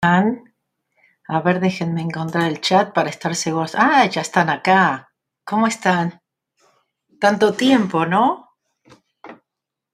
[0.00, 3.74] A ver, déjenme encontrar el chat para estar seguros.
[3.74, 5.12] Ah, ya están acá.
[5.44, 6.22] ¿Cómo están?
[7.18, 8.48] Tanto tiempo, ¿no?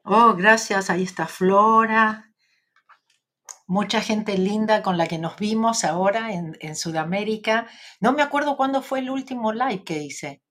[0.03, 0.91] Oh, gracias.
[0.91, 2.31] Ahí está Flora.
[3.67, 7.67] Mucha gente linda con la que nos vimos ahora en, Sudamérica.
[7.99, 10.43] No me acuerdo cuándo fue el último live que hice.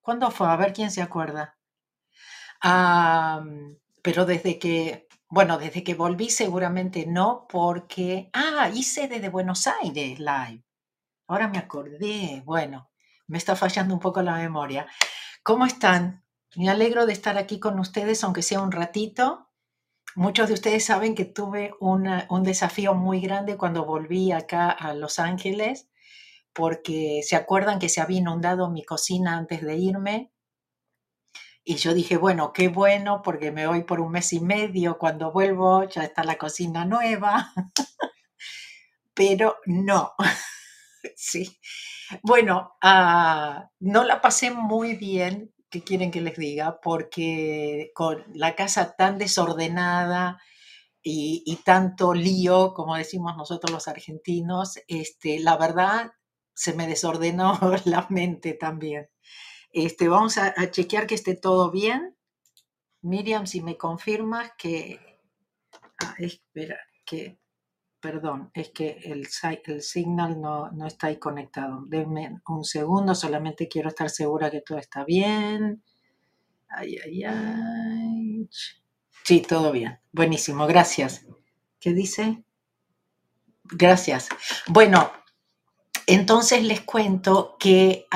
[0.00, 0.48] ¿Cuándo fue?
[0.48, 1.58] A ver quién se acuerda.
[2.62, 3.44] Ah,
[4.02, 10.20] pero desde que, bueno, desde que volví seguramente no, porque, ah, hice desde Buenos Aires
[10.20, 10.62] live.
[11.26, 12.40] Ahora me acordé.
[12.44, 12.90] Bueno,
[13.26, 14.86] me está fallando un poco la memoria.
[15.42, 16.24] ¿Cómo están?
[16.54, 19.50] Me alegro de estar aquí con ustedes, aunque sea un ratito.
[20.14, 25.18] Muchos de ustedes saben que tuve un desafío muy grande cuando volví acá a Los
[25.18, 25.88] Ángeles,
[26.52, 30.32] porque se acuerdan que se había inundado mi cocina antes de irme.
[31.66, 34.98] Y yo dije, bueno, qué bueno, porque me voy por un mes y medio.
[34.98, 37.52] Cuando vuelvo ya está la cocina nueva,
[39.14, 40.12] pero no,
[41.16, 41.58] sí.
[42.22, 46.80] Bueno, ah, no la pasé muy bien, ¿qué quieren que les diga?
[46.82, 50.40] Porque con la casa tan desordenada
[51.02, 56.12] y, y tanto lío, como decimos nosotros los argentinos, este, la verdad
[56.54, 59.08] se me desordenó la mente también.
[59.74, 62.16] Este, vamos a, chequear que esté todo bien.
[63.02, 64.98] Miriam, si me confirmas que,
[65.98, 67.38] ah, espera, que
[68.04, 69.26] Perdón, es que el,
[69.64, 71.84] el signal no, no está ahí conectado.
[71.86, 75.82] Denme un segundo, solamente quiero estar segura que todo está bien.
[76.68, 78.50] Ay, ay, ay.
[79.22, 80.00] Sí, todo bien.
[80.12, 81.24] Buenísimo, gracias.
[81.80, 82.44] ¿Qué dice?
[83.64, 84.28] Gracias.
[84.66, 85.10] Bueno,
[86.06, 88.06] entonces les cuento que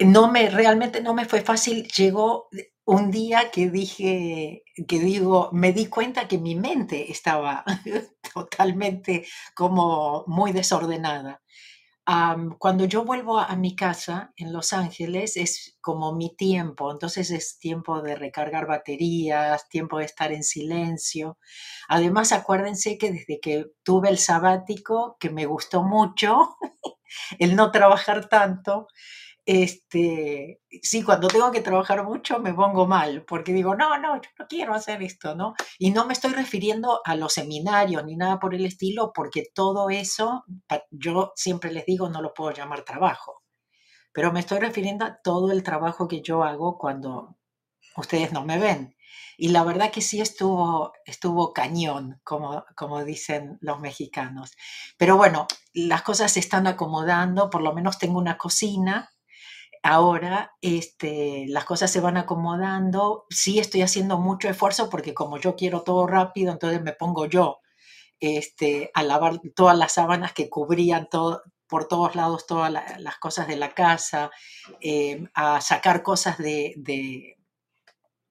[0.00, 1.88] no me, realmente no me fue fácil.
[1.88, 2.48] Llegó
[2.84, 7.64] un día que dije, que digo, me di cuenta que mi mente estaba
[8.34, 11.42] totalmente como muy desordenada.
[12.58, 17.58] Cuando yo vuelvo a mi casa en Los Ángeles es como mi tiempo, entonces es
[17.58, 21.38] tiempo de recargar baterías, tiempo de estar en silencio.
[21.88, 26.56] Además, acuérdense que desde que tuve el sabático, que me gustó mucho
[27.38, 28.88] el no trabajar tanto,
[29.44, 34.30] este, sí, cuando tengo que trabajar mucho me pongo mal, porque digo, no, no, yo
[34.38, 35.54] no quiero hacer esto, ¿no?
[35.78, 39.90] Y no me estoy refiriendo a los seminarios ni nada por el estilo, porque todo
[39.90, 40.44] eso,
[40.90, 43.42] yo siempre les digo, no lo puedo llamar trabajo,
[44.12, 47.36] pero me estoy refiriendo a todo el trabajo que yo hago cuando
[47.96, 48.96] ustedes no me ven.
[49.36, 54.52] Y la verdad que sí estuvo, estuvo cañón, como, como dicen los mexicanos.
[54.98, 59.11] Pero bueno, las cosas se están acomodando, por lo menos tengo una cocina
[59.82, 63.26] ahora este, las cosas se van acomodando.
[63.30, 67.58] Sí estoy haciendo mucho esfuerzo porque como yo quiero todo rápido, entonces me pongo yo
[68.20, 73.18] este, a lavar todas las sábanas que cubrían todo, por todos lados todas la- las
[73.18, 74.30] cosas de la casa,
[74.80, 77.36] eh, a sacar cosas de, de,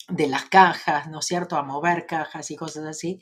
[0.10, 1.56] de las cajas, ¿no es cierto?
[1.58, 3.20] A mover cajas y cosas así.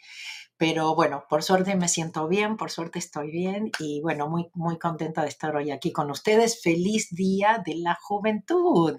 [0.59, 4.77] Pero bueno, por suerte me siento bien, por suerte estoy bien y bueno, muy, muy
[4.77, 6.61] contenta de estar hoy aquí con ustedes.
[6.61, 8.97] Feliz Día de la Juventud.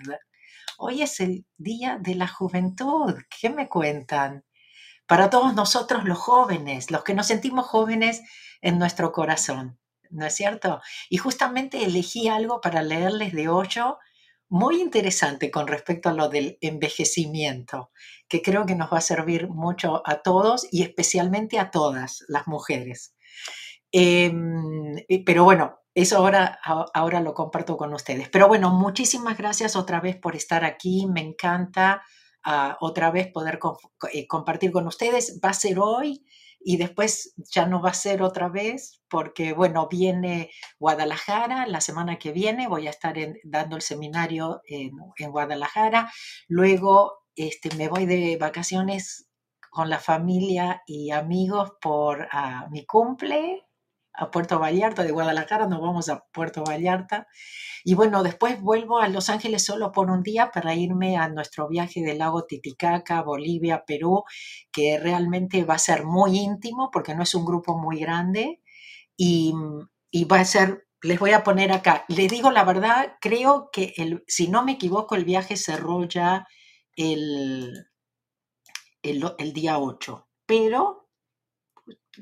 [0.79, 3.15] Hoy es el Día de la Juventud.
[3.29, 4.47] ¿Qué me cuentan?
[5.07, 8.23] Para todos nosotros los jóvenes, los que nos sentimos jóvenes
[8.63, 9.79] en nuestro corazón,
[10.09, 10.81] ¿no es cierto?
[11.11, 13.99] Y justamente elegí algo para leerles de hoyo
[14.51, 17.91] muy interesante con respecto a lo del envejecimiento,
[18.29, 22.47] que creo que nos va a servir mucho a todos y especialmente a todas las
[22.47, 23.15] mujeres.
[23.93, 26.59] Em, eh, pero bueno, eso ahora,
[26.95, 28.29] ahora lo comparto con ustedes.
[28.29, 31.07] Pero bueno, muchísimas gracias otra vez por estar aquí.
[31.07, 32.03] Me encanta
[32.45, 33.59] ah, otra vez poder
[34.13, 35.41] eh, compartir con ustedes.
[35.45, 36.25] Va a ser hoy
[36.63, 42.19] y después ya no va a ser otra vez porque, bueno, viene Guadalajara la semana
[42.19, 42.69] que viene.
[42.69, 46.11] Voy a estar en- dando el seminario en, en Guadalajara.
[46.49, 49.29] Luego este, me voy de vacaciones
[49.71, 53.63] con la familia y amigos por ah, mi cumple
[54.21, 57.27] a Puerto Vallarta, de Guadalajara nos vamos a Puerto Vallarta.
[57.85, 61.67] Y bueno, después vuelvo a Los Ángeles solo por un día para irme a nuestro
[61.69, 64.25] viaje del lago Titicaca, Bolivia, Perú,
[64.71, 68.61] que realmente va a ser muy íntimo porque no es un grupo muy grande
[69.17, 69.55] y,
[70.11, 73.95] y va a ser, les voy a poner acá, les digo la verdad, creo que
[73.97, 76.47] el, si no me equivoco, el viaje cerró ya
[76.95, 77.87] el,
[79.03, 81.09] el, el día 8, pero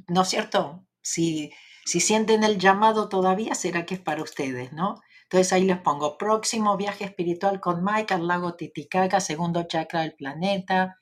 [0.07, 0.87] ¿no es cierto?
[1.03, 1.51] Si,
[1.89, 5.01] si sienten el llamado todavía, será que es para ustedes, ¿no?
[5.23, 10.13] Entonces ahí les pongo próximo viaje espiritual con Mike al lago Titicaca, segundo chakra del
[10.13, 10.99] planeta.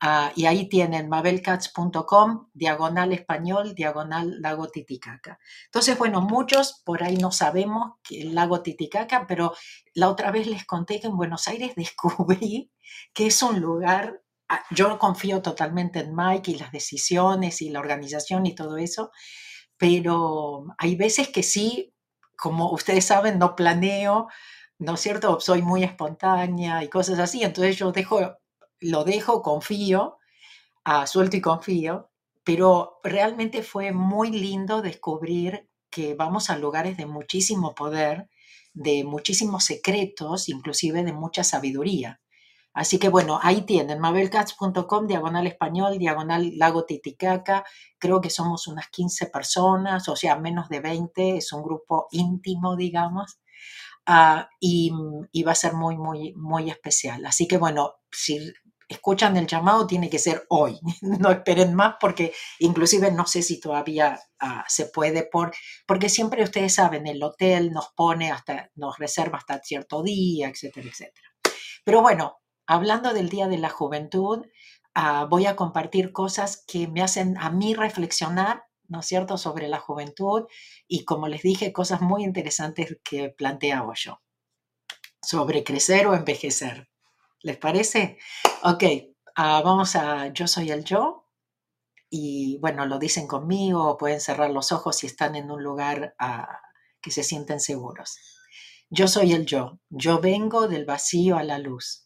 [0.00, 5.38] Ah, y ahí tienen mabelcats.com, diagonal español, diagonal lago Titicaca.
[5.66, 9.54] Entonces, bueno, muchos por ahí no sabemos que el lago Titicaca, pero
[9.94, 12.72] la otra vez les conté que en Buenos Aires descubrí
[13.14, 17.78] que es un lugar, ah, yo confío totalmente en Mike y las decisiones y la
[17.78, 19.12] organización y todo eso,
[19.78, 21.94] pero hay veces que sí,
[22.36, 24.28] como ustedes saben, no planeo,
[24.78, 25.40] ¿no es cierto?
[25.40, 28.36] Soy muy espontánea y cosas así, entonces yo dejo
[28.80, 30.18] lo dejo, confío,
[30.86, 32.10] uh, suelto y confío,
[32.44, 38.28] pero realmente fue muy lindo descubrir que vamos a lugares de muchísimo poder,
[38.74, 42.20] de muchísimos secretos, inclusive de mucha sabiduría.
[42.76, 47.64] Así que bueno, ahí tienen, mabelcats.com, diagonal español, diagonal lago Titicaca.
[47.98, 52.76] Creo que somos unas 15 personas, o sea, menos de 20, es un grupo íntimo,
[52.76, 53.38] digamos.
[54.06, 54.92] Uh, y,
[55.32, 57.24] y, va a ser muy, muy, muy especial.
[57.24, 58.52] Así que bueno, si
[58.90, 60.78] escuchan el llamado, tiene que ser hoy.
[61.00, 65.54] No esperen más porque inclusive no sé si todavía ah, se puede por,
[65.86, 70.88] porque siempre ustedes saben, el hotel nos pone hasta, nos reserva hasta cierto día, etcétera,
[70.90, 71.28] etcétera.
[71.82, 74.46] Pero bueno, hablando del Día de la Juventud,
[74.94, 79.68] ah, voy a compartir cosas que me hacen a mí reflexionar, ¿no es cierto?, sobre
[79.68, 80.44] la juventud
[80.86, 84.20] y como les dije, cosas muy interesantes que planteaba yo
[85.26, 86.88] sobre crecer o envejecer.
[87.42, 88.18] ¿Les parece?
[88.62, 88.84] Ok,
[89.34, 91.24] ah, vamos a Yo soy el yo.
[92.08, 96.60] Y bueno, lo dicen conmigo, pueden cerrar los ojos si están en un lugar ah,
[97.02, 98.18] que se sienten seguros.
[98.88, 99.80] Yo soy el yo.
[99.90, 102.05] Yo vengo del vacío a la luz.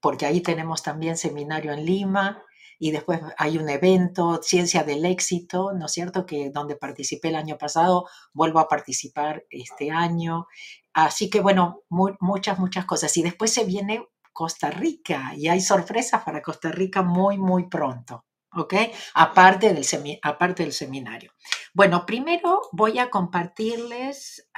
[0.00, 2.42] porque ahí tenemos también seminario en Lima,
[2.78, 6.24] y después hay un evento, Ciencia del Éxito, ¿no es cierto?
[6.24, 10.46] Que donde participé el año pasado, vuelvo a participar este año.
[10.94, 13.16] Así que bueno, muchas, muchas cosas.
[13.16, 18.24] Y después se viene Costa Rica y hay sorpresas para Costa Rica muy, muy pronto.
[18.54, 18.74] ¿Ok?
[19.14, 19.84] Aparte del,
[20.22, 21.32] aparte del seminario.
[21.74, 24.48] Bueno, primero voy a compartirles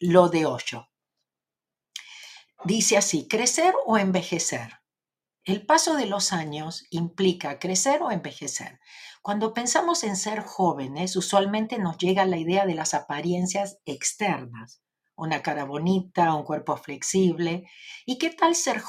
[0.00, 0.88] lo de Osho.
[2.64, 4.80] Dice así, crecer o envejecer.
[5.44, 8.80] El paso de los años implica crecer o envejecer.
[9.22, 14.82] Cuando pensamos en ser jóvenes, usualmente nos llega la idea de las apariencias externas,
[15.14, 17.68] una cara bonita, un cuerpo flexible.
[18.04, 18.82] ¿Y qué tal ser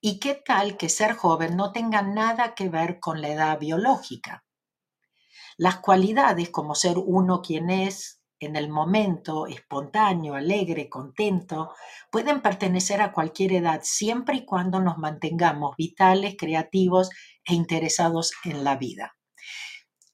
[0.00, 4.44] y qué tal que ser joven no tenga nada que ver con la edad biológica?
[5.58, 11.74] Las cualidades como ser uno quien es en el momento, espontáneo, alegre, contento,
[12.10, 17.10] pueden pertenecer a cualquier edad siempre y cuando nos mantengamos vitales, creativos
[17.44, 19.16] e interesados en la vida.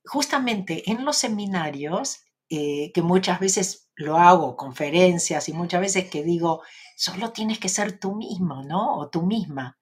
[0.04, 2.20] Justamente en los seminarios,
[2.50, 6.62] eh, que muchas veces lo hago, conferencias y muchas veces que digo,
[6.96, 8.96] solo tienes que ser tú mismo, ¿no?
[8.96, 9.78] O tú misma.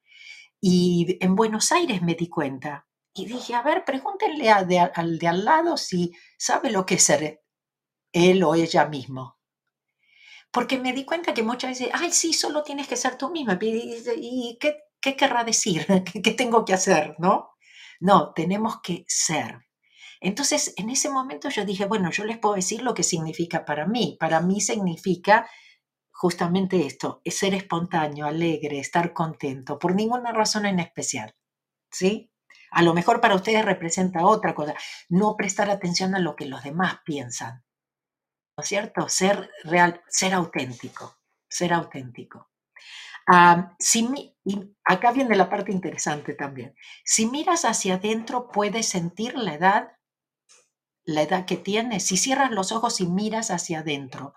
[0.60, 5.44] Y en Buenos Aires me di cuenta y dije, a ver, pregúntenle al de, al
[5.44, 7.42] lado si sabe lo que es ser
[8.16, 9.38] él o ella mismo.
[10.50, 13.58] Porque me di cuenta que muchas veces, ay, sí, solo tienes que ser tú misma.
[13.60, 15.86] ¿Y qué, qué querrá decir?
[16.24, 17.14] ¿Qué tengo que hacer?
[17.18, 17.50] ¿No?
[18.00, 19.66] No, tenemos que ser.
[20.20, 23.86] Entonces, en ese momento yo dije, bueno, yo les puedo decir lo que significa para
[23.86, 24.16] mí.
[24.18, 25.46] Para mí significa
[26.10, 31.34] justamente esto, es ser espontáneo, alegre, estar contento, por ninguna razón en especial.
[31.90, 32.32] ¿Sí?
[32.70, 34.74] A lo mejor para ustedes representa otra cosa,
[35.10, 37.65] no prestar atención a lo que los demás piensan.
[38.56, 39.08] ¿No es cierto?
[39.08, 41.16] Ser real, ser auténtico,
[41.48, 42.50] ser auténtico.
[43.78, 44.34] si
[44.84, 46.74] acá viene la parte interesante también.
[47.04, 49.96] Si miras hacia adentro, puedes sentir la edad
[51.06, 52.04] la edad que tienes.
[52.04, 54.34] Si cierras los ojos y miras hacia adentro,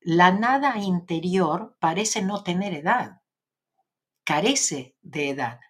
[0.00, 3.22] la nada interior parece no tener edad,
[4.24, 5.60] carece de edad.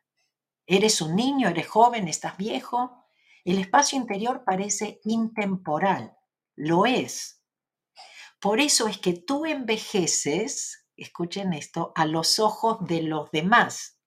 [0.66, 3.04] Eres un niño, eres joven, estás viejo.
[3.44, 6.16] El espacio interior parece intemporal,
[6.56, 7.39] lo es.
[8.40, 14.00] Por eso es que tú envejeces, escuchen esto, a los ojos de los demás.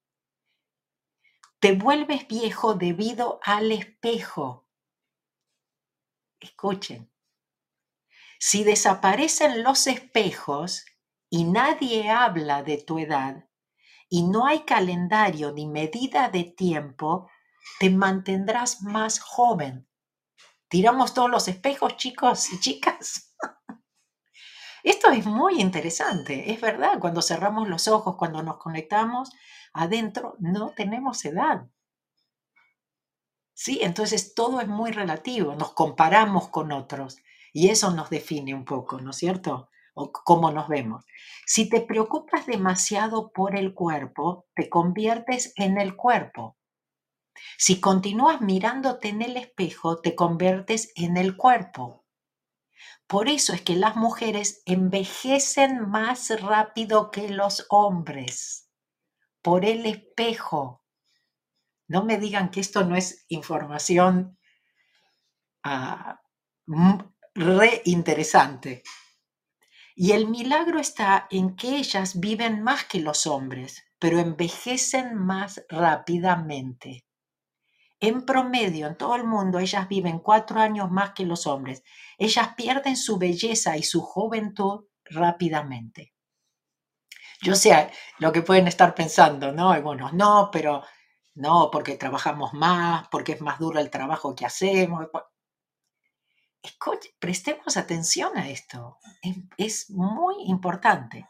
[1.60, 4.64] Te vuelves viejo debido al espejo
[6.44, 7.10] Escuchen.
[8.38, 10.84] Si desaparecen los espejos
[11.30, 13.50] y nadie habla de tu edad
[14.10, 17.30] y no hay calendario ni medida de tiempo,
[17.80, 19.88] te mantendrás más joven.
[20.68, 23.34] Tiramos todos los espejos, chicos y chicas.
[24.84, 29.32] Esto es muy interesante, es verdad, cuando cerramos los ojos, cuando nos conectamos
[29.74, 31.68] adentro, no tenemos edad.
[33.54, 37.18] Sí, entonces todo es muy relativo, nos comparamos con otros
[37.54, 39.70] y eso nos define un poco, ¿no es cierto?
[39.94, 41.06] O cómo nos vemos.
[41.46, 46.58] Si te preocupas demasiado por el cuerpo, te conviertes en el cuerpo.
[47.58, 52.03] Si continúas mirándote en el espejo, te conviertes en el cuerpo.
[53.14, 58.72] Por eso es que las mujeres envejecen más rápido que los hombres,
[59.44, 60.84] por el espejo.
[61.88, 64.40] No me digan que esto no es información
[65.62, 66.24] ah,
[67.36, 68.82] re interesante.
[69.96, 75.64] Y el milagro está en que ellas viven más que los hombres, pero envejecen más
[75.70, 77.06] rápidamente.
[78.04, 81.84] En promedio, en todo el mundo, ellas viven cuatro años más que los hombres.
[82.18, 86.14] Ellas pierden su belleza y su juventud rápidamente.
[87.42, 89.72] Yo sé lo que pueden estar pensando, ¿no?
[89.72, 90.84] Algunos, no, pero
[91.36, 95.08] no, porque trabajamos más, porque es más duro el trabajo que hacemos.
[97.20, 98.98] prestemos atención a esto,
[99.56, 101.30] es, muy importante.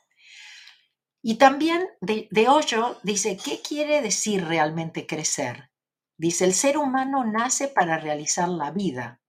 [1.21, 5.69] Y también de, de Hoyo dice, ¿qué quiere decir realmente crecer?
[6.17, 9.21] Dice, el ser humano nace para realizar la vida,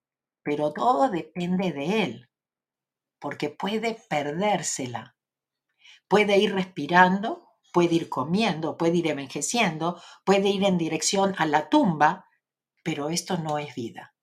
[0.42, 2.30] pero todo depende de él,
[3.18, 5.16] porque puede perdérsela.
[6.08, 11.68] Puede ir respirando, puede ir comiendo, puede ir envejeciendo, puede ir en dirección a la
[11.70, 12.26] tumba,
[12.82, 14.14] pero esto no es vida.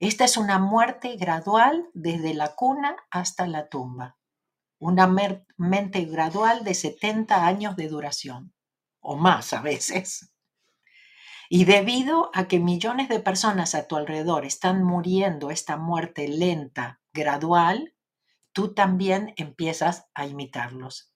[0.00, 4.18] Esta es una muerte gradual desde la cuna hasta la tumba,
[4.80, 5.06] una
[5.56, 8.52] mente gradual de 70 años de duración,
[9.00, 10.32] o más a veces.
[11.54, 17.02] Y debido a que millones de personas a tu alrededor están muriendo esta muerte lenta,
[17.12, 17.94] gradual,
[18.52, 21.12] tú también empiezas a imitarlos.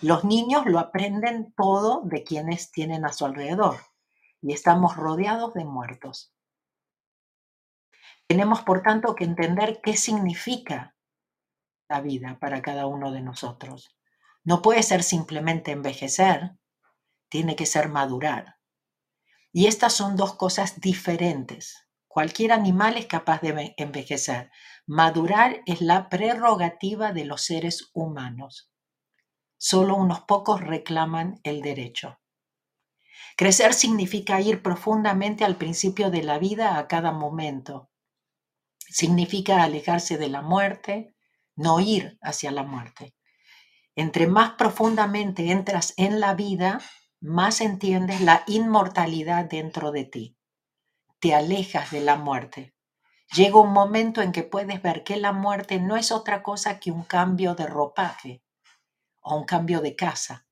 [0.00, 3.80] Los niños lo aprenden todo de quienes tienen a su alrededor
[4.40, 6.32] y estamos rodeados de muertos.
[8.28, 10.94] Tenemos, por tanto, que entender qué significa
[11.88, 13.98] la vida para cada uno de nosotros.
[14.44, 16.52] No puede ser simplemente envejecer,
[17.28, 18.55] tiene que ser madurar.
[19.56, 21.88] Y estas son dos cosas diferentes.
[22.06, 24.50] Cualquier animal es capaz de envejecer.
[24.84, 28.70] Madurar es la prerrogativa de los seres humanos.
[29.56, 32.20] Solo unos pocos reclaman el derecho.
[33.34, 37.88] Crecer significa ir profundamente al principio de la vida a cada momento.
[38.76, 41.14] Significa alejarse de la muerte,
[41.54, 43.14] no ir hacia la muerte.
[43.94, 46.82] Entre más profundamente entras en la vida,
[47.20, 50.36] más entiendes la inmortalidad dentro de ti.
[51.18, 52.74] Te alejas de la muerte.
[53.34, 56.92] Llega un momento en que puedes ver que la muerte no es otra cosa que
[56.92, 58.42] un cambio de ropaje,
[59.20, 60.46] o un cambio de casa,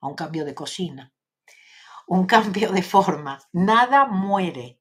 [0.00, 1.12] o un cambio de cocina,
[2.06, 3.40] un cambio de forma.
[3.52, 4.80] Nada muere,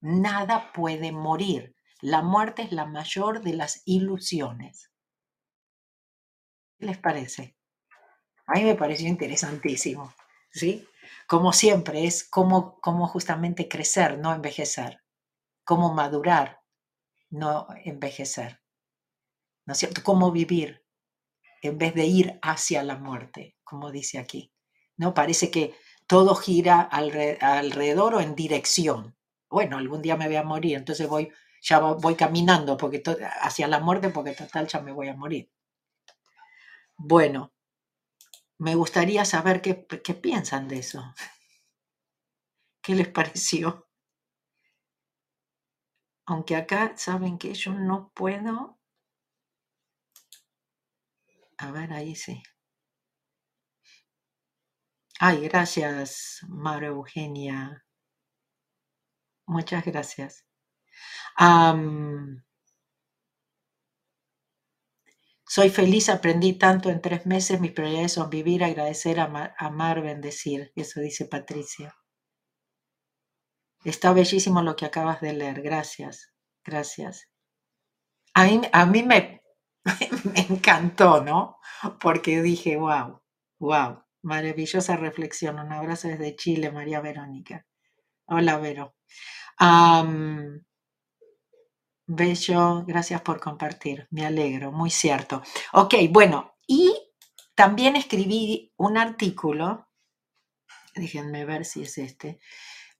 [0.00, 1.74] nada puede morir.
[2.00, 4.92] La muerte es la mayor de las ilusiones.
[6.78, 7.56] ¿Qué les parece?
[8.46, 10.12] A mí me pareció interesantísimo,
[10.52, 10.86] ¿sí?
[11.26, 15.02] Como siempre, es cómo, cómo justamente crecer, no envejecer,
[15.64, 16.60] cómo madurar,
[17.30, 18.60] no envejecer,
[19.66, 20.02] ¿no es cierto?
[20.02, 20.84] Cómo vivir,
[21.62, 24.52] en vez de ir hacia la muerte, como dice aquí.
[24.96, 25.14] ¿no?
[25.14, 25.74] Parece que
[26.06, 29.16] todo gira alrededor o en dirección.
[29.48, 33.02] Bueno, algún día me voy a morir, entonces voy, ya voy caminando porque
[33.40, 35.50] hacia la muerte porque total ya me voy a morir.
[36.96, 37.52] Bueno,
[38.62, 41.02] me gustaría saber qué, qué piensan de eso.
[42.82, 43.88] ¿Qué les pareció?
[46.26, 48.78] Aunque acá saben que yo no puedo
[51.58, 52.42] a ver, ahí sí.
[55.20, 57.84] Ay, gracias, Mara Eugenia.
[59.46, 60.44] Muchas gracias.
[65.54, 67.60] Soy feliz, aprendí tanto en tres meses.
[67.60, 70.72] Mis prioridades son vivir, agradecer, amar, amar, bendecir.
[70.74, 71.94] Eso dice Patricia.
[73.84, 75.60] Está bellísimo lo que acabas de leer.
[75.60, 76.32] Gracias,
[76.64, 77.28] gracias.
[78.32, 79.42] A mí, a mí me,
[80.24, 81.58] me encantó, ¿no?
[82.00, 83.20] Porque dije, wow,
[83.58, 85.58] wow, maravillosa reflexión.
[85.58, 87.66] Un abrazo desde Chile, María Verónica.
[88.24, 88.94] Hola, Vero.
[92.14, 95.42] Bello, gracias por compartir, me alegro, muy cierto.
[95.72, 96.94] Ok, bueno, y
[97.54, 99.88] también escribí un artículo,
[100.94, 102.38] déjenme ver si es este,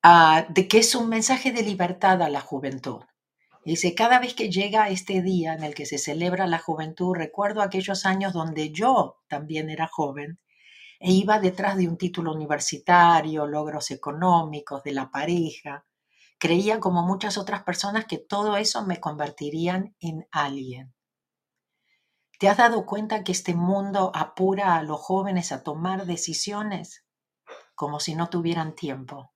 [0.02, 3.00] ah, de que es un mensaje de libertad a la juventud.
[3.64, 7.62] Dice, cada vez que llega este día en el que se celebra la juventud, recuerdo
[7.62, 10.40] aquellos años donde yo también era joven
[10.98, 15.84] e iba detrás de un título universitario, logros económicos, de la pareja.
[16.42, 20.92] Creía como muchas otras personas que todo eso me convertirían en alguien.
[22.40, 27.04] ¿Te has dado cuenta que este mundo apura a los jóvenes a tomar decisiones
[27.76, 29.32] como si no tuvieran tiempo?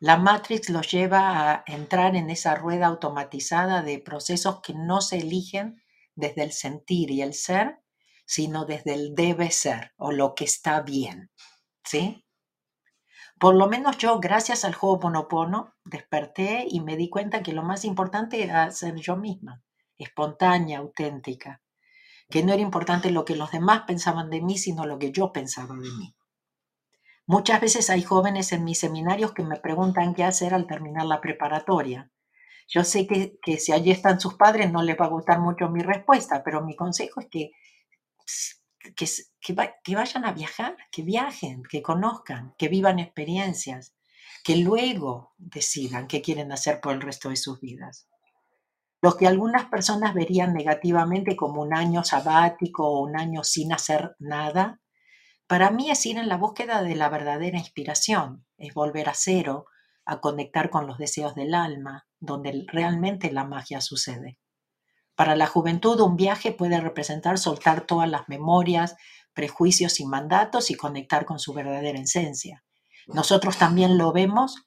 [0.00, 5.18] La Matrix los lleva a entrar en esa rueda automatizada de procesos que no se
[5.18, 5.80] eligen
[6.16, 7.84] desde el sentir y el ser,
[8.26, 11.30] sino desde el debe ser o lo que está bien.
[11.84, 12.26] ¿Sí?
[13.40, 17.62] Por lo menos yo, gracias al juego Ponopono, desperté y me di cuenta que lo
[17.62, 19.62] más importante era ser yo misma,
[19.96, 21.62] espontánea, auténtica,
[22.28, 25.32] que no era importante lo que los demás pensaban de mí, sino lo que yo
[25.32, 26.14] pensaba de mí.
[27.24, 31.22] Muchas veces hay jóvenes en mis seminarios que me preguntan qué hacer al terminar la
[31.22, 32.10] preparatoria.
[32.68, 35.80] Yo sé que, si allí están sus padres no les va a gustar mucho mi
[35.80, 37.52] respuesta, pero mi consejo es que,
[38.96, 39.06] que,
[39.40, 43.94] que vayan a viajar, que viajen, que conozcan, que vivan experiencias,
[44.42, 48.08] que luego decidan qué quieren hacer por el resto de sus vidas.
[49.02, 54.14] Lo que algunas personas verían negativamente como un año sabático o un año sin hacer
[54.18, 54.80] nada,
[55.46, 59.66] para mí es ir en la búsqueda de la verdadera inspiración, es volver a cero,
[60.04, 64.38] a conectar con los deseos del alma, donde realmente la magia sucede.
[65.20, 68.96] Para la juventud un viaje puede representar soltar todas las memorias,
[69.34, 72.64] prejuicios y mandatos y conectar con su verdadera esencia.
[73.06, 74.64] Nosotros también lo vemos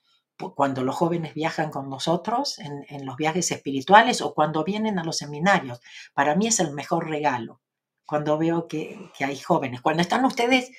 [0.53, 5.03] cuando los jóvenes viajan con nosotros en, en, los viajes espirituales o cuando vienen a
[5.03, 5.81] los seminarios.
[6.13, 7.59] Para mí es el mejor regalo
[8.05, 9.81] cuando veo que, hay jóvenes.
[9.81, 10.69] Cuando están ustedes,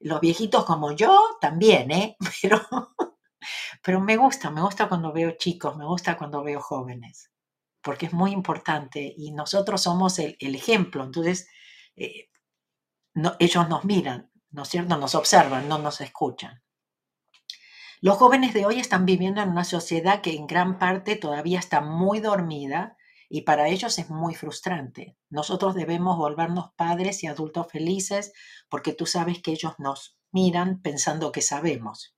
[0.00, 2.16] los viejitos como yo, también, ¿eh?
[2.42, 2.60] Pero,
[3.84, 7.30] pero me gusta, me gusta cuando veo chicos, me gusta cuando veo jóvenes,
[7.82, 11.04] porque es muy importante y nosotros somos el, ejemplo.
[11.04, 11.48] Entonces,
[11.96, 12.28] eh,
[13.38, 14.96] ellos nos miran, ¿no es cierto?
[14.96, 16.62] Nos observan, no nos escuchan.
[18.02, 21.82] Los jóvenes de hoy están viviendo en una sociedad que en gran parte todavía está
[21.82, 22.96] muy dormida
[23.28, 25.16] y para ellos es muy frustrante.
[25.28, 28.32] Nosotros debemos volvernos padres y adultos felices
[28.70, 32.16] porque tú sabes que ellos nos miran pensando que sabemos.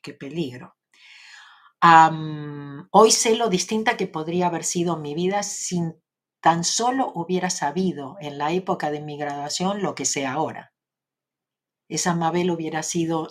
[0.00, 0.75] Qué peligro.
[2.90, 5.94] Hoy sé lo distinta que podría haber sido mi vida sin
[6.40, 10.72] tan solo hubiera sabido en la época de mi graduación lo que sé ahora.
[11.88, 13.28] Esa Mabel hubiera sido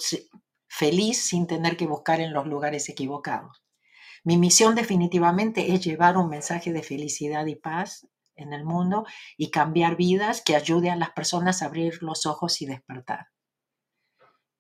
[0.67, 3.63] feliz sin tener que buscar en los lugares equivocados.
[4.23, 9.05] Mi misión definitivamente es llevar un mensaje de felicidad y paz en el mundo
[9.37, 13.27] y cambiar vidas que ayude a las personas a abrir los ojos y despertar.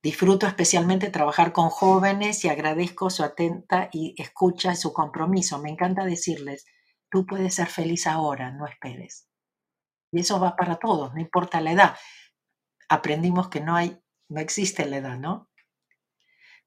[0.05, 5.57] Disfruto especialmente trabajar con jóvenes y agradezco su atenta y escucha y su compromiso.
[5.57, 6.67] Me encanta decirles,
[7.09, 9.27] tú puedes ser feliz ahora, no esperes.
[10.11, 11.95] Y eso va para todos, no importa la edad.
[12.87, 15.49] Aprendimos que no hay, no existe la edad, ¿no?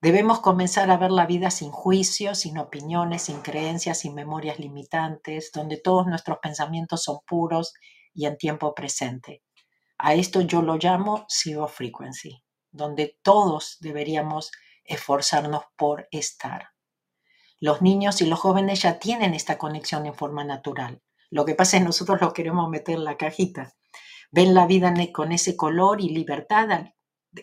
[0.03, 5.53] Debemos comenzar a ver la vida sin juicios, sin opiniones, sin creencias, sin memorias limitantes,
[5.53, 7.73] donde todos nuestros pensamientos son puros
[8.13, 9.45] y en tiempo presente.
[9.97, 14.53] A esto yo lo llamo zero frequency, donde todos deberíamos
[14.85, 16.71] esforzarnos por estar.
[17.61, 21.03] Los niños y los jóvenes ya tienen esta conexión en forma natural.
[21.31, 23.75] Lo que pasa es nosotros lo queremos meter en la cajita.
[24.31, 26.93] Ven la vida con ese color y libertad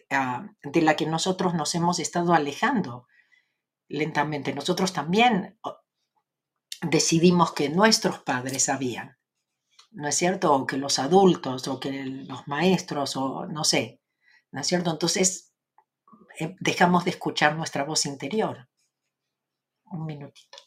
[0.10, 3.08] Ah, de la que nosotros nos hemos estado alejando
[3.88, 4.54] lentamente.
[4.54, 5.60] Nosotros también
[6.82, 9.18] decidimos que nuestros padres sabían,
[9.92, 10.54] ¿no es cierto?
[10.54, 14.02] O que los adultos, o que los maestros, o no sé,
[14.56, 14.90] ¿no es cierto?
[14.90, 15.54] Entonces
[16.40, 18.70] eh, dejamos de escuchar nuestra voz interior.
[19.84, 20.58] Un minutito.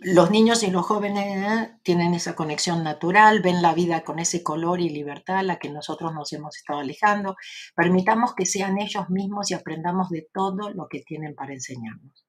[0.00, 4.80] los niños y los jóvenes tienen esa conexión natural, ven la vida con ese color
[4.80, 7.36] y libertad a la que nosotros nos hemos estado alejando.
[7.76, 12.26] Permitamos que sean ellos mismos y aprendamos de todo lo que tienen para enseñarnos.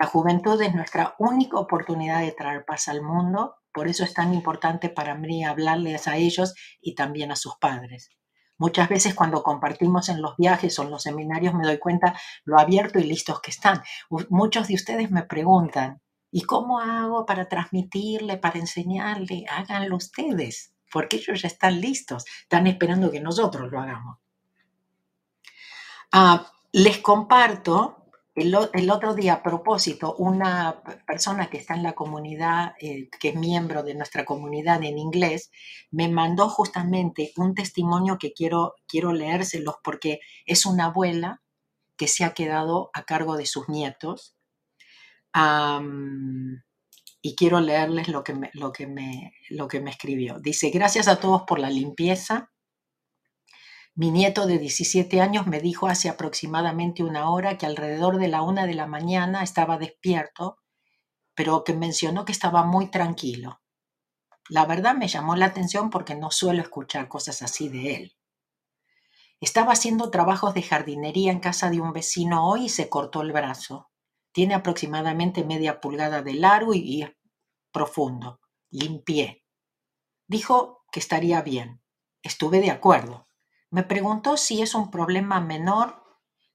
[0.00, 4.34] La juventud es nuestra única oportunidad de traer paz al mundo, por eso es tan
[4.34, 8.10] importante para mí hablarles a ellos y también a sus padres.
[8.58, 12.58] Muchas veces cuando compartimos en los viajes o en los seminarios me doy cuenta lo
[12.58, 13.82] abierto y listos que están.
[14.28, 16.00] Muchos de ustedes me preguntan,
[16.34, 19.44] ¿Y cómo hago para transmitirle, para enseñarle?
[19.50, 24.16] Háganlo ustedes, porque ellos ya están listos, están esperando que nosotros lo hagamos.
[26.10, 28.01] Ah, les comparto
[28.34, 28.54] El,
[28.90, 33.82] otro día, a propósito, una persona que está en la comunidad, eh, que es miembro
[33.82, 35.50] de nuestra comunidad en inglés,
[35.90, 41.42] me mandó justamente un testimonio que quiero, quiero leérselos porque es una abuela
[41.98, 44.34] que se ha quedado a cargo de sus nietos.
[47.24, 50.38] y quiero leerles lo que, lo, que me, lo que me escribió.
[50.40, 52.51] Dice, gracias a todos por la limpieza
[53.94, 58.40] mi nieto de 17 años me dijo hace aproximadamente una hora que alrededor de la
[58.40, 60.56] una de la mañana estaba despierto,
[61.34, 63.60] pero que mencionó que estaba muy tranquilo.
[64.48, 68.16] La verdad me llamó la atención porque no suelo escuchar cosas así de él.
[69.40, 73.32] Estaba haciendo trabajos de jardinería en casa de un vecino hoy y se cortó el
[73.32, 73.90] brazo.
[74.32, 77.10] Tiene aproximadamente media pulgada de largo y, es
[77.72, 78.40] profundo.
[78.70, 79.44] Limpié.
[80.26, 81.82] Dijo que estaría bien.
[82.22, 83.26] Estuve de acuerdo.
[83.72, 86.04] Me preguntó si es un problema menor,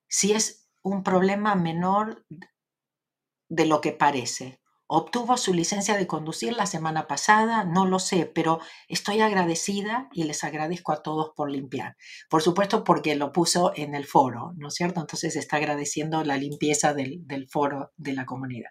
[0.08, 2.24] si es un problema menor
[3.50, 4.62] de lo que parece.
[4.86, 10.26] Obtuvo su licencia de conducir la semana pasada, no lo sé, pero estoy agradecida y
[10.26, 11.98] les agradezco a todos por limpiar.
[12.30, 15.02] Por supuesto, porque lo puso en el foro, ¿no es cierto?
[15.02, 18.70] Entonces está agradeciendo la limpieza del, foro de la comunidad.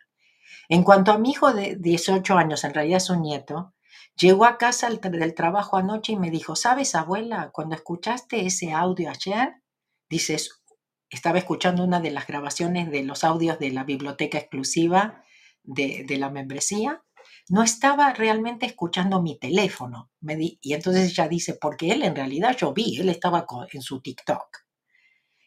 [0.69, 3.75] En cuanto a mi hijo de 18 años, en realidad es un nieto,
[4.19, 9.11] Llegó a casa del trabajo anoche y me dijo, ¿sabes, abuela, cuando escuchaste ese audio
[9.11, 9.63] ayer?
[10.09, 10.63] Dices,
[11.11, 15.23] estaba escuchando una de las grabaciones de los audios de la biblioteca exclusiva
[15.63, 17.03] de, la membresía.
[17.49, 20.11] No estaba realmente escuchando mi teléfono.
[20.21, 24.59] Y entonces ella dice, porque él en realidad yo vi, él estaba en su TikTok.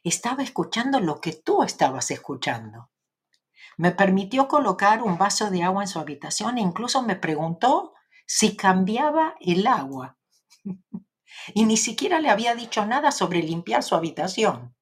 [0.03, 2.89] Estaba escuchando lo que tú estabas escuchando.
[3.77, 7.93] Me permitió colocar un vaso de agua en su habitación e incluso me preguntó
[8.31, 10.19] si cambiaba el agua.
[11.55, 14.75] y ni siquiera le había dicho nada sobre limpiar su habitación.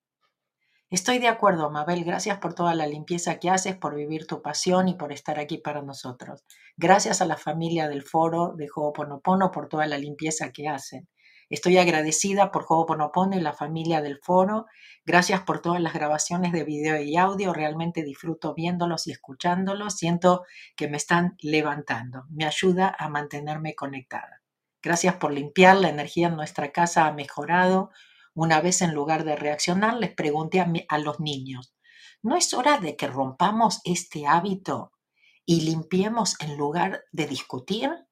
[0.89, 2.03] Estoy de acuerdo, Mabel.
[2.03, 5.60] Gracias por toda la limpieza que haces, por vivir tu pasión y por estar aquí
[5.60, 6.43] para nosotros.
[6.75, 11.07] Gracias a la familia del foro de Ho'oponopono por toda la limpieza que hacen.
[11.49, 14.65] Estoy agradecida por Ho'oponopono y la familia del foro.
[15.05, 17.53] Gracias por todas las grabaciones de video y audio.
[17.53, 19.95] Realmente disfruto viéndolos y escuchándolos.
[19.95, 20.43] Siento
[20.75, 22.25] que me están levantando.
[22.29, 24.41] Me ayuda a mantenerme conectada.
[24.81, 25.77] Gracias por limpiar.
[25.77, 27.91] La energía en nuestra casa ha mejorado.
[28.33, 31.73] Una vez en lugar de reaccionar, les pregunté a, a los niños,
[32.21, 34.91] ¿no es hora de que rompamos este hábito
[35.45, 38.07] y limpiemos en lugar de discutir?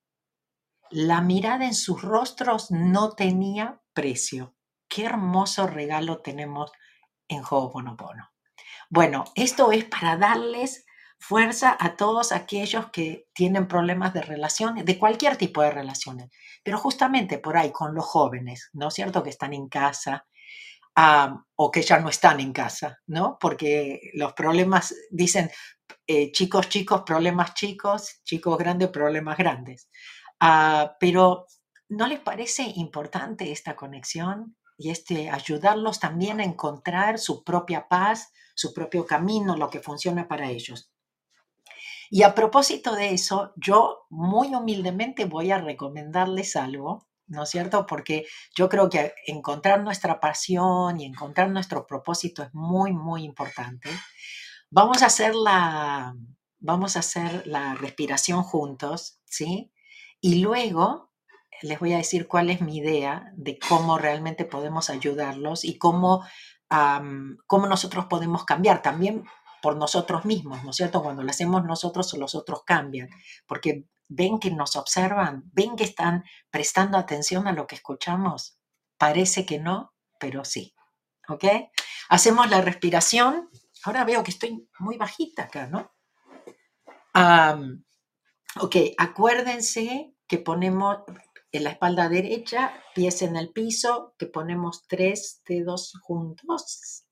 [0.91, 4.55] La mirada en sus rostros no tenía precio.
[4.87, 6.71] Qué hermoso regalo tenemos
[7.27, 8.31] en Ho'oponopono.
[8.89, 10.85] Bueno, esto es para darles
[11.17, 16.29] fuerza a todos aquellos que tienen problemas de relaciones, de cualquier tipo de relaciones,
[16.63, 19.23] pero justamente por ahí con los jóvenes, ¿no es cierto?
[19.23, 20.25] Que están en casa
[21.55, 23.37] o que ya no están en casa, ¿no?
[23.39, 25.49] Porque los problemas, dicen
[26.07, 29.89] eh, chicos, chicos, problemas chicos, chicos grandes, problemas grandes.
[30.39, 31.47] Ah, pero
[31.89, 38.31] ¿no les parece importante esta conexión y este ayudarlos también a encontrar su propia paz,
[38.55, 40.91] su propio camino, lo que funciona para ellos?
[42.09, 47.85] Y a propósito de eso, yo muy humildemente voy a recomendarles algo, ¿no es cierto?
[47.85, 53.89] Porque yo creo que encontrar nuestra pasión y encontrar nuestro propósito es muy, muy importante.
[54.69, 56.15] Vamos a hacer la,
[56.59, 59.71] vamos a hacer la respiración juntos, ¿sí?
[60.25, 61.11] Y luego
[61.61, 66.25] les voy a decir cuál es mi idea de cómo realmente podemos ayudarlos y cómo,
[67.45, 69.23] cómo nosotros podemos cambiar también
[69.61, 71.03] por nosotros mismos, ¿no es cierto?
[71.03, 73.07] Cuando lo hacemos nosotros, los otros cambian,
[73.45, 78.57] porque ven que nos observan, ven que están prestando atención a lo que escuchamos.
[78.97, 80.73] Parece que no, pero sí.
[81.27, 81.43] ¿Ok?
[82.09, 83.47] Hacemos la respiración.
[83.83, 85.91] Ahora veo que estoy muy bajita acá, ¿no?
[88.59, 90.97] ok, acuérdense que ponemos
[91.51, 97.05] en la espalda derecha, pies en el piso, que ponemos tres dedos juntos,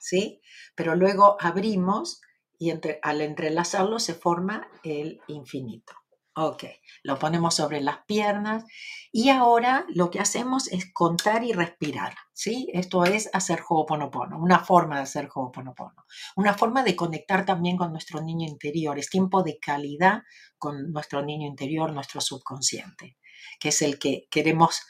[0.00, 0.40] ¿sí?
[0.74, 2.20] Pero luego abrimos
[2.58, 2.70] y
[3.02, 5.94] al entrelazarlo se forma el infinito.
[6.34, 6.64] Ok,
[7.02, 8.64] lo ponemos sobre las piernas
[9.12, 12.70] y ahora lo que hacemos es contar y respirar, ¿sí?
[12.72, 17.92] Esto es hacer Ho'oponopono, una forma de hacer Ho'oponopono, una forma de conectar también con
[17.92, 20.22] nuestro niño interior, es tiempo de calidad
[20.56, 23.18] con nuestro niño interior, nuestro subconsciente,
[23.60, 24.80] que es el que queremos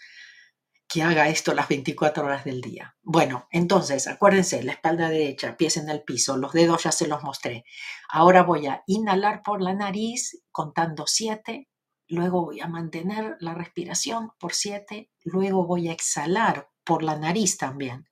[0.93, 2.95] que haga esto las 24 horas del día.
[3.03, 7.23] Bueno, entonces, acuérdense, la espalda derecha, pies en el piso, los dedos ya se los
[7.23, 7.65] mostré.
[8.11, 11.67] Ahora voy a inhalar por la nariz contando 7,
[12.09, 17.57] luego voy a mantener la respiración por 7, luego voy a exhalar por la nariz
[17.57, 18.11] también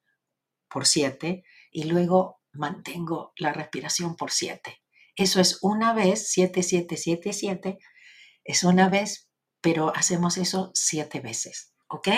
[0.71, 4.81] por 7 y luego mantengo la respiración por 7.
[5.17, 7.79] Eso es una vez, 7, 7, 7, 7.
[8.43, 9.29] Es una vez,
[9.61, 11.70] pero hacemos eso siete veces.
[11.91, 12.09] ¿Ok?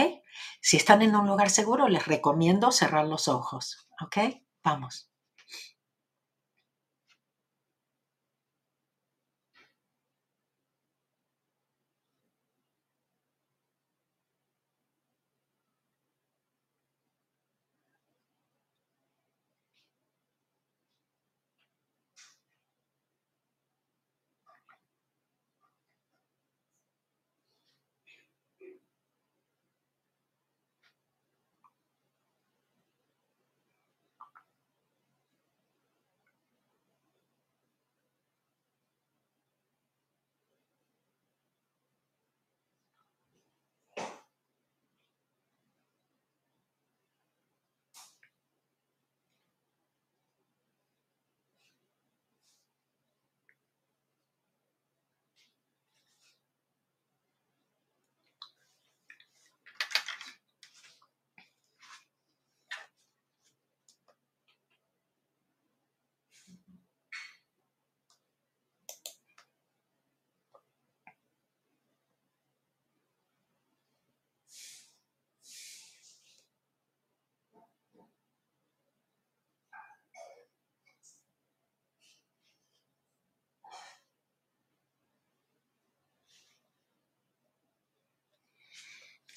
[0.61, 3.89] Si están en un lugar seguro, les recomiendo cerrar los ojos.
[4.01, 4.19] ¿Ok?
[4.63, 5.12] Vamos.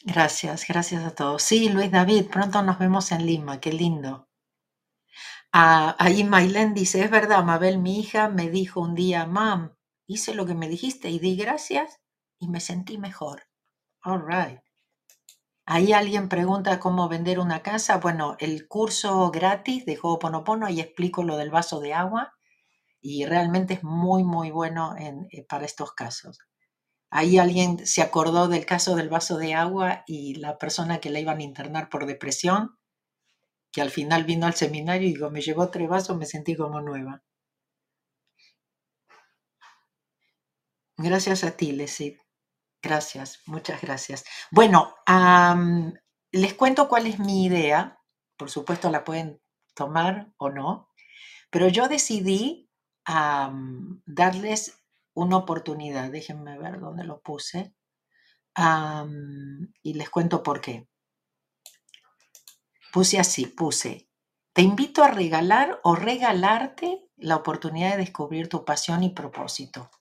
[0.06, 1.42] Gracias, gracias a todos.
[1.42, 4.30] Sí, Luis David, pronto nos vemos en Lima, qué lindo.
[5.52, 10.36] Ah, ahí Mailen dice, es verdad, Mabel, mi hija me dijo un día, mam, hice
[10.36, 12.00] lo que me dijiste y di gracias
[12.40, 13.44] y me sentí mejor.
[14.04, 14.60] All right.
[15.66, 17.98] Ahí alguien pregunta cómo vender una casa.
[17.98, 22.34] Bueno, el curso gratis de Ho'oponopono, ahí explico lo del vaso de agua
[23.02, 26.38] y realmente es muy, muy bueno en, eh, para estos casos.
[27.10, 31.20] Ahí alguien se acordó del caso del vaso de agua y la persona que la
[31.20, 32.78] iban a internar por depresión,
[33.72, 36.82] que al final vino al seminario y digo, me llevó tres vasos, me sentí como
[36.82, 37.24] nueva.
[40.98, 42.20] Gracias a ti, Leslie.
[42.82, 44.24] Gracias, muchas gracias.
[44.52, 44.96] Bueno,
[46.32, 48.00] les cuento cuál es mi idea.
[48.38, 49.42] Por supuesto, la pueden
[49.74, 50.90] tomar o no,
[51.50, 52.70] pero yo decidí
[54.06, 54.85] darles
[55.16, 56.12] una oportunidad.
[56.12, 57.74] Déjenme ver dónde lo puse.
[59.84, 60.88] y les cuento por qué.
[62.94, 64.08] Puse así, puse,
[64.56, 69.92] te invito a regalar o regalarte la oportunidad de descubrir tu pasión y propósito.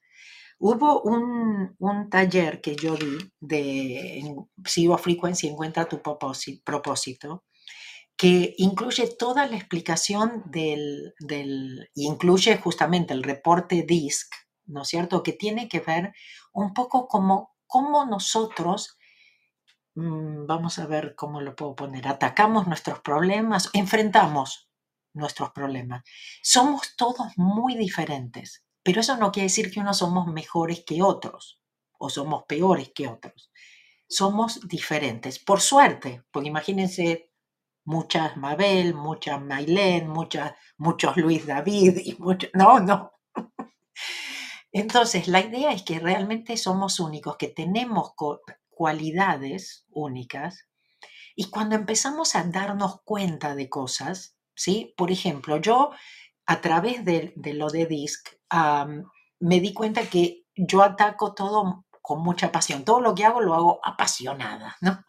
[0.61, 1.77] Hubo un,
[2.09, 4.22] taller que yo di de
[4.64, 7.44] Sigo Frequency, encuentra tu propósito,
[8.16, 14.33] que incluye toda la explicación del, del, incluye justamente el reporte DISC,
[14.66, 15.22] ¿no es cierto?
[15.22, 16.14] Que tiene que ver
[16.53, 18.98] un poco como cómo nosotros,
[19.94, 24.68] mm, vamos a ver cómo lo puedo poner, atacamos nuestros problemas, enfrentamos
[25.12, 26.05] nuestros problemas.
[26.42, 31.61] Somos todos muy diferentes, pero eso no quiere decir que unos somos mejores que otros
[31.98, 33.50] o somos peores que otros.
[34.09, 37.31] Somos diferentes, por suerte, porque imagínense
[37.85, 42.50] muchas Mabel, muchas Mailén, muchas, muchos Luis David y muchos...
[42.55, 43.12] No, no.
[44.75, 48.13] Entonces, la idea es que realmente somos únicos, que tenemos
[48.71, 50.67] cualidades únicas
[51.37, 54.93] y cuando empezamos a darnos cuenta de cosas, ¿sí?
[54.97, 55.91] Por ejemplo, yo
[56.45, 58.29] a través de, lo de DISC
[59.39, 62.85] me di cuenta que yo ataco todo con mucha pasión.
[62.85, 65.05] Todo lo que hago lo hago apasionada, ¿no?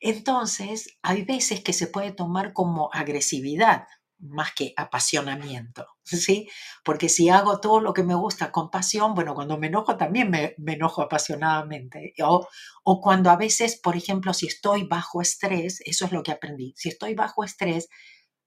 [0.00, 6.48] Entonces, hay veces que se puede tomar como agresividad, más que apasionamiento, ¿sí?
[6.84, 10.30] Porque si hago todo lo que me gusta con pasión, bueno, cuando me enojo también
[10.30, 12.14] me, enojo apasionadamente.
[12.22, 12.46] O,
[12.84, 16.72] o, cuando a veces, por ejemplo, si estoy bajo estrés, eso es lo que aprendí,
[16.76, 17.88] si estoy bajo estrés,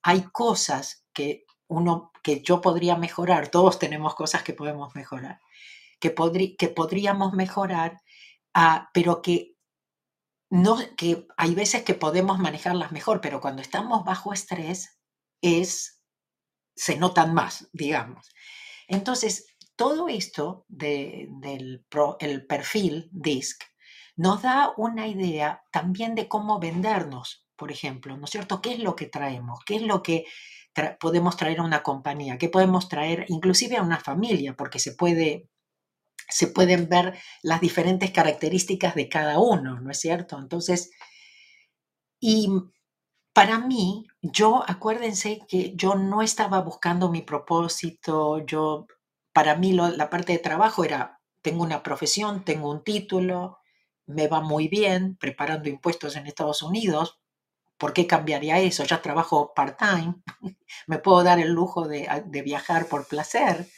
[0.02, 5.40] hay cosas que uno, que yo podría mejorar, todos tenemos cosas que podemos mejorar,
[6.00, 6.16] que,
[6.58, 8.02] que podríamos mejorar,
[8.54, 9.56] ah, pero que
[10.50, 14.99] no, que hay veces que podemos manejarlas mejor, pero cuando estamos bajo estrés,
[15.42, 16.02] es,
[16.76, 18.30] se notan más, digamos.
[18.88, 21.86] Entonces, todo esto del
[22.20, 23.64] el perfil DISC
[24.16, 28.62] nos da una idea también de cómo vendernos, por ejemplo, ¿no es cierto?
[28.62, 29.60] ¿Qué es lo que traemos?
[29.66, 30.26] ¿Qué es lo que
[31.00, 32.38] podemos traer a una compañía?
[32.38, 34.56] ¿Qué podemos traer inclusive a una familia?
[34.56, 35.50] Porque se puede
[36.30, 40.38] se pueden ver las diferentes características de cada uno, ¿no es cierto?
[40.38, 40.92] Entonces,
[42.20, 42.50] y
[43.40, 48.86] para mí, yo, acuérdense que yo no estaba buscando mi propósito, yo,
[49.32, 53.60] para mí la parte de trabajo era, tengo una profesión, tengo un título,
[54.08, 57.22] me va muy bien preparando impuestos en Estados Unidos,
[57.78, 58.84] ¿por qué cambiaría eso?
[58.84, 60.16] Ya trabajo part-time,
[60.88, 62.10] me puedo dar el lujo de,
[62.44, 63.70] viajar por placer,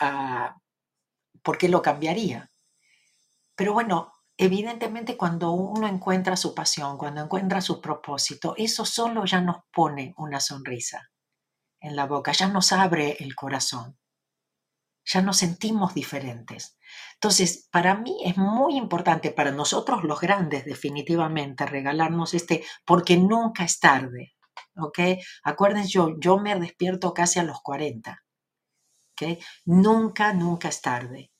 [0.00, 0.56] ah,
[1.42, 2.50] ¿por qué lo cambiaría?
[3.54, 9.40] Pero bueno, evidentemente cuando uno encuentra su pasión, cuando encuentra su propósito, eso solo ya
[9.40, 11.10] nos pone una sonrisa
[11.80, 13.98] en la boca, ya nos abre el corazón,
[15.04, 16.78] ya nos sentimos diferentes.
[17.14, 23.64] Entonces, para mí es muy importante, para nosotros los grandes definitivamente, regalarnos este, porque nunca
[23.64, 24.34] es tarde,
[24.76, 24.98] ¿ok?
[25.42, 28.22] Acuérdense, yo, yo me despierto casi a los 40,
[29.12, 29.38] ¿ok?
[29.66, 31.33] Nunca, nunca es tarde.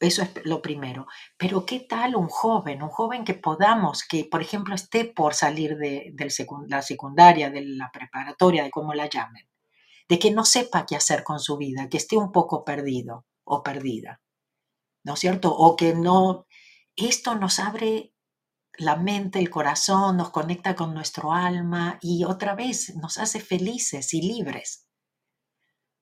[0.00, 1.06] Eso es lo primero.
[1.36, 2.82] Pero ¿qué tal un joven?
[2.82, 6.14] Un joven que podamos, que por ejemplo esté por salir de,
[6.68, 9.46] la secundaria, de la preparatoria, de cómo la llamen,
[10.08, 13.62] de que no sepa qué hacer con su vida, que esté un poco perdido o
[13.62, 14.22] perdida,
[15.04, 15.54] ¿no es cierto?
[15.54, 16.46] O que no,
[16.96, 18.14] esto nos abre
[18.78, 24.14] la mente, el corazón, nos conecta con nuestro alma y otra vez nos hace felices
[24.14, 24.86] y libres.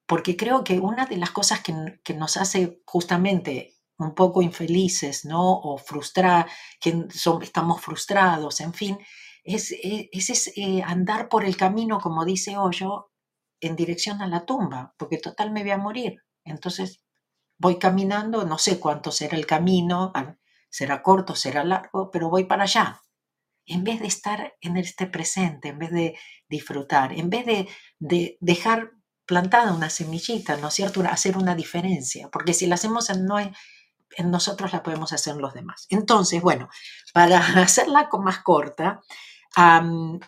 [0.06, 5.24] Porque creo que una de las cosas que, que nos hace justamente un poco infelices,
[5.24, 5.58] ¿no?
[5.60, 6.46] O frustrar,
[6.80, 7.06] que
[7.42, 8.98] estamos frustrados, en fin,
[9.44, 13.10] es, e, es, eh, andar por el camino, como dice Hoyo,
[13.60, 16.22] en dirección a la tumba, porque total me voy a morir.
[16.44, 17.02] Entonces
[17.58, 20.12] voy caminando, no sé cuánto será el camino,
[20.70, 23.02] será corto, será largo, pero voy para allá.
[23.66, 28.38] En vez de estar en este presente, en vez de disfrutar, en vez de, de
[28.40, 28.92] dejar
[29.26, 31.02] plantada una semillita, ¿no es cierto?
[31.02, 33.38] Hacer una diferencia, porque si la hacemos no,
[34.18, 35.86] en nosotros la podemos hacer en los demás.
[35.88, 36.68] Entonces, bueno,
[37.14, 39.00] para hacerla más corta,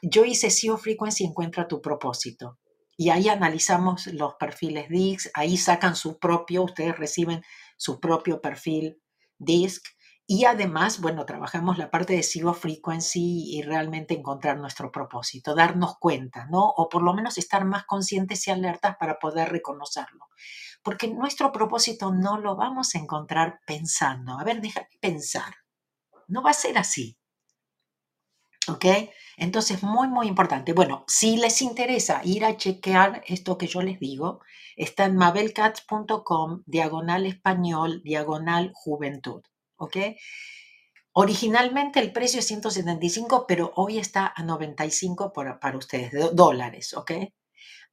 [0.02, 2.58] yo hice SEO Frequency Encuentra tu propósito.
[2.96, 7.42] Y ahí analizamos los perfiles DISC, ahí sacan su propio, ustedes reciben
[7.76, 9.00] su propio perfil
[9.38, 9.82] DISC.
[10.32, 15.98] Y además, bueno, trabajamos la parte de SEO Frequency y realmente encontrar nuestro propósito, darnos
[15.98, 16.68] cuenta, ¿no?
[16.76, 20.28] O por lo menos estar más conscientes y alertas para poder reconocerlo
[20.84, 24.38] porque nuestro propósito no lo vamos a encontrar pensando.
[24.38, 25.52] A ver, déjame pensar.
[26.28, 27.18] No va a ser así.
[28.68, 28.84] ¿Ok?
[29.36, 30.72] Entonces, muy, muy importante.
[30.72, 34.40] Bueno, si les interesa ir a chequear esto que yo les digo,
[34.76, 39.42] está en mabelcats.com, diagonal español, diagonal juventud.
[39.80, 39.96] ¿Ok?
[41.12, 47.12] Originalmente el precio es 175, pero hoy está a 95 para ustedes, dólares, ¿ok?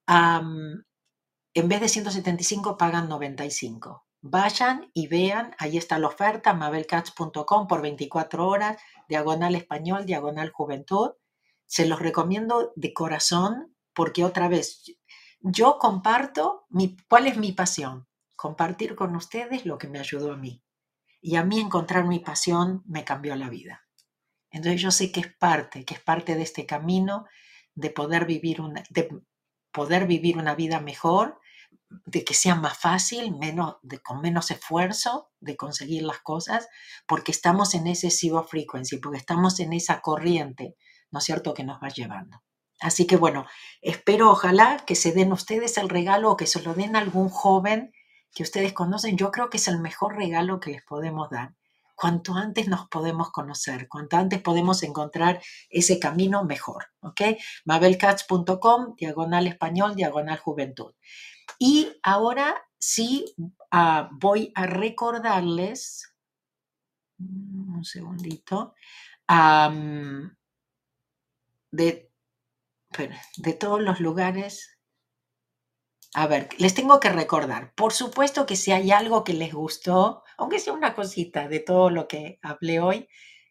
[0.10, 4.06] en vez de 175 pagan 95.
[4.21, 8.78] Vayan y vean, ahí está la oferta, mabelcats.com por 24 horas,
[9.10, 11.12] diagonal español, diagonal juventud.
[11.65, 14.84] Se los recomiendo de corazón porque otra vez,
[15.39, 18.08] yo comparto mi, cuál es mi pasión.
[18.36, 20.63] Compartir con ustedes lo que me ayudó a mí.
[21.28, 23.86] Y a mí encontrar mi pasión me cambió la vida.
[24.50, 27.26] Entonces yo sé que es parte, que es parte de este camino
[27.76, 29.10] de poder vivir una, de
[29.74, 31.42] poder vivir una vida mejor
[31.90, 36.70] de que sea más fácil, menos, de, con menos esfuerzo de conseguir las cosas,
[37.06, 40.78] porque estamos en ese zero frequency, porque estamos en esa corriente,
[41.12, 42.42] ¿no es cierto?, que nos va llevando.
[42.80, 43.46] Así que bueno,
[43.82, 47.28] espero ojalá que se den ustedes el regalo o que se lo den a algún
[47.28, 47.92] joven
[48.34, 49.18] que ustedes conocen.
[49.18, 51.56] Yo creo que es el mejor regalo que les podemos dar.
[51.96, 56.86] Cuanto antes nos podemos conocer, cuanto antes podemos encontrar ese camino mejor.
[57.00, 57.22] ¿Ok?
[57.66, 60.94] mabelcats.com, diagonal español, diagonal juventud.
[61.58, 63.26] Y ahora sí
[63.72, 66.13] ah, voy a recordarles,
[67.18, 68.76] un segundito,
[71.72, 72.12] de,
[73.38, 74.77] de todos los lugares.
[76.13, 80.24] A ver, les tengo que recordar, por supuesto que si hay algo que les gustó,
[80.38, 83.08] aunque sea una cosita de todo lo que hablé hoy,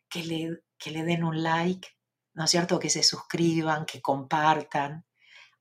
[0.09, 1.89] que le, que le den un like,
[2.35, 2.79] ¿no es cierto?
[2.79, 5.07] Que se suscriban, que compartan,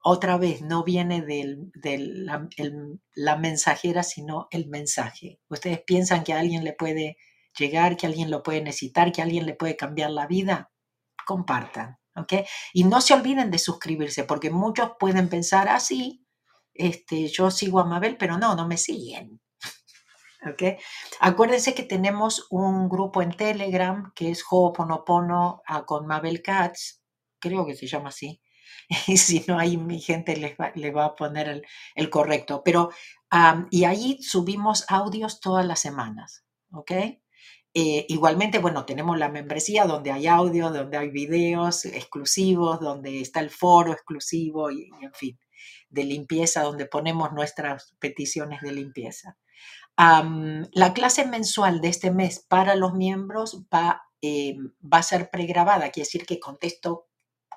[0.07, 1.67] otra vez no viene de
[3.15, 5.39] la, mensajera, sino el mensaje.
[5.49, 7.17] Ustedes piensan que a alguien le puede
[7.57, 10.71] llegar, que alguien lo puede necesitar, que alguien le puede cambiar la vida.
[11.25, 12.33] Compartan, ¿ok?
[12.73, 16.24] Y no se olviden de suscribirse, porque muchos pueden pensar así, ah,
[16.75, 19.41] este, yo sigo a Mabel, pero no, no me siguen.
[20.51, 20.79] ¿ok?
[21.21, 27.01] Acuérdense que tenemos un grupo en Telegram que es Ho'oponopono ah, con Mabel Katz,
[27.39, 28.41] creo que se llama así.
[29.07, 31.63] y si no, ahí mi gente les va, va a poner
[31.95, 32.61] el, correcto.
[32.63, 32.89] Pero,
[33.71, 36.91] y ahí subimos audios todas las semanas, ¿ok?
[37.77, 43.41] Eh, igualmente, bueno, tenemos la membresía donde hay audio, donde hay videos exclusivos, donde está
[43.41, 45.37] el foro exclusivo y en fin,
[45.89, 49.37] de limpieza, donde ponemos nuestras peticiones de limpieza.
[49.97, 55.89] La clase mensual de este mes para los miembros va, eh, va a ser pregrabada,
[55.91, 57.07] quiere decir que contesto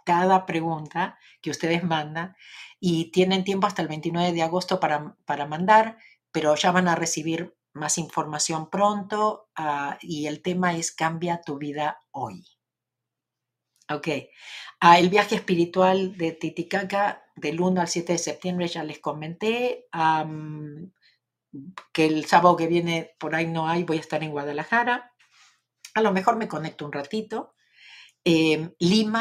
[0.05, 2.37] cada pregunta que ustedes mandan
[2.81, 5.99] y tienen tiempo hasta el 29 de agosto para, para mandar,
[6.31, 11.59] pero ya van a recibir más información pronto ah, y el tema es Cambia tu
[11.59, 12.47] vida hoy.
[13.91, 14.09] Ok,
[14.81, 19.87] Ah, el viaje espiritual de Titicaca del 1 al 7 de septiembre ya les comenté.
[21.93, 25.13] que el sábado que viene por ahí no hay, voy a estar en Guadalajara.
[25.95, 27.55] A lo mejor me conecto un ratito.
[28.25, 29.17] Em, Lima